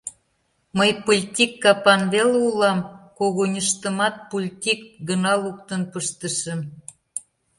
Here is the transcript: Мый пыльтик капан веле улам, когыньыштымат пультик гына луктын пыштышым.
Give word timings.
Мый 0.77 0.91
пыльтик 1.05 1.51
капан 1.63 2.01
веле 2.13 2.37
улам, 2.49 2.79
когыньыштымат 3.17 4.15
пультик 4.29 4.81
гына 5.07 5.33
луктын 5.43 5.81
пыштышым. 5.91 6.59